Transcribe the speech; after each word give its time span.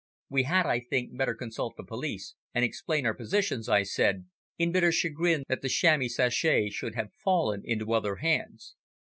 "We 0.29 0.45
had, 0.45 0.65
I 0.65 0.79
think, 0.79 1.15
better 1.15 1.35
consult 1.35 1.75
the 1.77 1.83
police, 1.83 2.33
and 2.55 2.65
explain 2.65 3.05
our 3.05 3.15
suspicions," 3.15 3.69
I 3.69 3.83
said, 3.83 4.25
in 4.57 4.71
bitter 4.71 4.91
chagrin 4.91 5.43
that 5.47 5.61
the 5.61 5.69
chamois 5.69 6.07
sachet 6.09 6.71
should 6.71 6.95
have 6.95 7.13
fallen 7.23 7.61
into 7.63 7.93
other 7.93 8.15
hands. 8.15 8.73